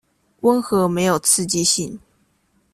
[0.41, 1.99] 溫和沒有刺激性